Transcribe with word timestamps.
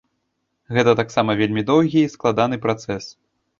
Гэта 0.77 0.95
таксам 1.01 1.29
вельмі 1.43 1.65
доўгі 1.69 1.99
й 2.07 2.11
складаны 2.17 2.61
працэс. 2.67 3.03